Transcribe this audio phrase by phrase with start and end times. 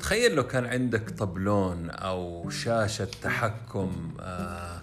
[0.00, 4.80] تخيل لو كان عندك طبلون أو شاشة تحكم آه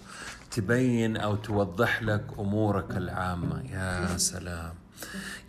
[0.52, 3.64] تبين أو توضح لك أمورك العامة.
[3.72, 4.74] يا سلام.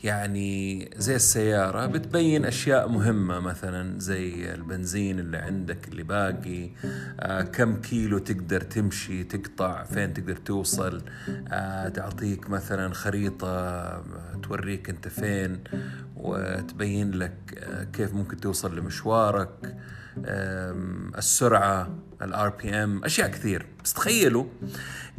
[0.05, 6.71] يعني زي السيارة بتبين أشياء مهمة مثلا زي البنزين اللي عندك اللي باقي
[7.21, 11.03] آه كم كيلو تقدر تمشي تقطع فين تقدر توصل
[11.49, 14.05] آه تعطيك مثلا خريطة آه،
[14.43, 15.65] توريك أنت فين
[16.17, 19.77] وتبين لك آه كيف ممكن توصل لمشوارك
[21.19, 23.67] السرعة الـ RPM أشياء كثير.
[23.85, 24.45] بس تخيلوا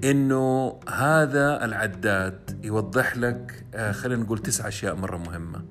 [0.04, 5.66] إنه هذا العداد يوضح لك آه، خلينا نقول تسع أشياء مرة مهمة.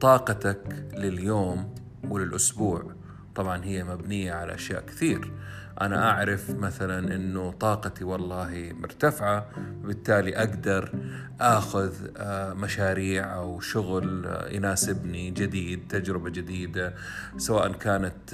[0.00, 0.60] طاقتك
[0.94, 1.74] لليوم
[2.04, 2.94] وللأسبوع.
[3.38, 5.32] طبعا هي مبنية على أشياء كثير.
[5.80, 9.46] أنا أعرف مثلا إنه طاقتي والله مرتفعة
[9.84, 10.92] بالتالي أقدر
[11.40, 16.94] آخذ آه، مشاريع أو شغل آه، يناسبني جديد تجربة جديدة
[17.36, 18.30] سواء كانت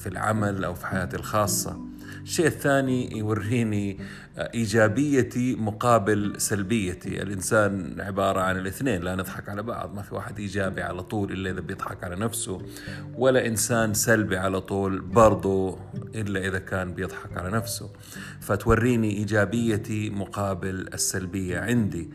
[0.00, 1.80] في العمل أو في حياتي الخاصة.
[2.22, 3.98] الشيء الثاني يوريني
[4.38, 10.82] إيجابيتي مقابل سلبيتي، الإنسان عبارة عن الاثنين لا نضحك على بعض، ما في واحد إيجابي
[10.82, 12.62] على طول إلا إذا بيضحك على نفسه،
[13.14, 15.78] ولا إنسان سلبي على طول برضه
[16.14, 17.90] إلا إذا كان بيضحك على نفسه.
[18.40, 22.10] فتوريني إيجابيتي مقابل السلبية عندي،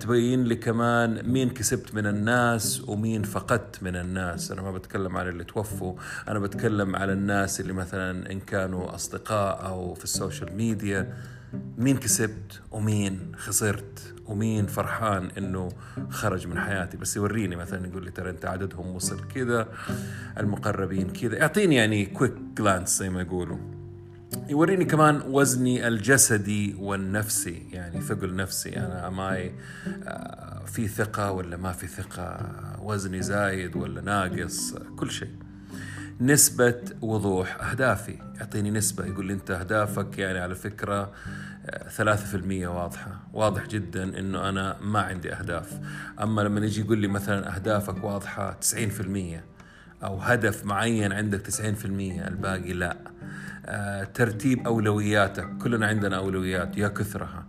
[0.00, 5.30] تبين لي كمان مين كسبت من الناس ومين فقدت من الناس، أنا ما بتكلم على
[5.30, 5.94] اللي توفوا،
[6.28, 11.14] أنا بتكلم على الناس اللي مثلا إن كانوا أصدقاء أو في ال social media.
[11.78, 15.68] مين كسبت ومين خسرت ومين فرحان إنه
[16.10, 19.68] خرج من حياتي؟ بس يوريني مثلا يقول لي ترى أنت عددهم وصل كذا
[20.38, 21.36] المقربين كذا.
[21.36, 23.58] يعطيني يعني quick glance زي ما يقولوا.
[24.48, 28.76] يوريني كمان وزني الجسدي والنفسي يعني ثقل نفسي.
[28.76, 29.54] أنا my
[30.04, 35.45] آه، في ثقة ولا ما في ثقة؟ وزني زايد ولا ناقص؟ كل شيء.
[36.20, 38.18] نسبة وضوح أهدافي.
[38.38, 41.12] يعطيني نسبة يقول لي أنت أهدافك يعني على فكرة
[41.66, 43.20] آه، ثلاثة في المية واضحة.
[43.32, 45.80] واضح جدا أنه أنا ما عندي أهداف.
[46.22, 49.44] أما لما يجي يقول لي مثلا أهدافك واضحة تسعين في المية
[50.04, 52.96] أو هدف معين عندك تسعين في المية الباقي لا.
[53.66, 55.58] آه، ترتيب أولوياتك.
[55.58, 57.46] كلنا عندنا أولويات يا كثرها.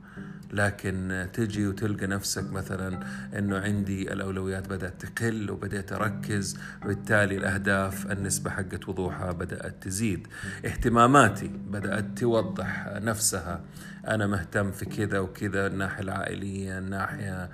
[0.53, 3.00] لكن تجي وتلقى نفسك مثلا
[3.38, 10.28] إنه عندي الأولويات بدأت تقل وبدأت أركز وبالتالي الأهداف النسبة حقت وضوحها بدأت تزيد.
[10.66, 13.62] اهتماماتي بدأت توضح نفسها.
[14.08, 17.50] أنا مهتم في كذا وكذا الناحية العائلية الناحية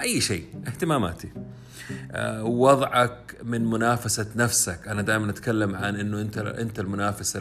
[0.00, 0.44] أي شيء.
[0.66, 1.32] اهتماماتي.
[2.12, 4.88] آه، وضعك من منافسة نفسك.
[4.88, 7.38] أنا دائما أتكلم عن إنه أنت أنت المنافس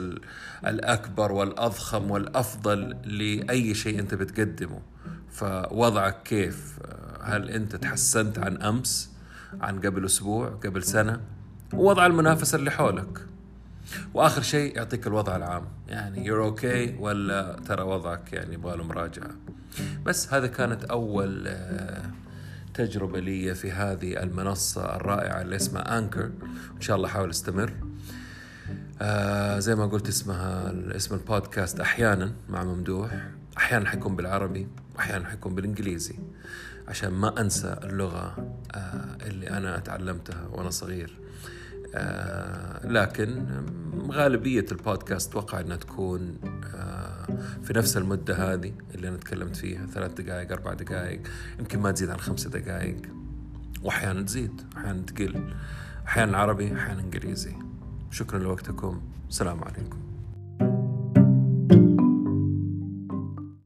[0.67, 4.81] الأكبر والأضخم والأفضل لأي شيء أنت بتقدمه
[5.31, 9.11] فوضعك كيف؟ آه، هل انت تحسنت عن امس
[9.61, 11.21] عن قبل أسبوع قبل سنة؟
[11.73, 13.25] ووضع المنافسة اللي حولك.
[14.13, 15.63] واخر شيء يعطيك الوضع العام.
[15.87, 19.31] يعني you're okay okay ولا ترى وضعك يعني يبغى له مراجعة؟
[20.05, 22.11] بس هذا كانت أول آه،
[22.73, 26.25] تجربة لي في هذه المنصة الرائعة اللي اسمها Anchor
[26.75, 27.73] إن شاء الله أحاول أستمر.
[29.01, 33.11] آه زي ما قلت اسمها اسم البودكاست أحيانا مع ممدوح.
[33.57, 36.15] أحيانا حيكون بالعربي وأحيانا حيكون بالإنجليزي
[36.87, 41.17] عشان ما أنسى اللغة آه اللي أنا تعلمتها وأنا صغير.
[41.95, 43.45] آه لكن
[44.09, 46.37] غالبية البودكاست أتوقع أنها تكون
[46.75, 47.27] آه
[47.63, 51.21] في نفس المدة هذه اللي أنا تكلمت فيها ثلاث دقائق أربع دقائق
[51.59, 53.01] يمكن ما تزيد عن خمسة دقائق
[53.83, 55.53] وأحيانا تزيد أحيانا تقل.
[56.07, 57.55] أحيانا عربي أحيانا إنجليزي.
[58.11, 59.01] شكرا لوقتكم.
[59.29, 60.14] السلام عليكم.